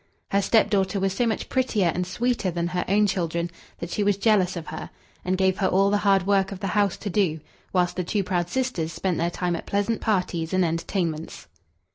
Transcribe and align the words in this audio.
Her 0.31 0.41
stepdaughter 0.41 0.99
was 0.99 1.13
so 1.13 1.27
much 1.27 1.47
prettier 1.47 1.91
and 1.93 2.07
sweeter 2.07 2.49
than 2.49 2.69
her 2.69 2.83
own 2.87 3.05
children, 3.05 3.51
that 3.77 3.91
she 3.91 4.01
was 4.03 4.17
jealous 4.17 4.55
of 4.55 4.65
her, 4.65 4.89
and 5.23 5.37
gave 5.37 5.59
her 5.59 5.67
all 5.67 5.91
the 5.91 5.99
hard 5.99 6.25
work 6.25 6.51
of 6.51 6.59
the 6.59 6.65
house 6.73 6.97
to 6.97 7.09
do, 7.11 7.39
whilst 7.71 7.97
the 7.97 8.03
two 8.03 8.23
proud 8.23 8.49
sisters 8.49 8.91
spent 8.91 9.19
their 9.19 9.29
time 9.29 9.55
at 9.55 9.67
pleasant 9.67 10.01
parties 10.01 10.53
and 10.53 10.65
entertainments. 10.65 11.45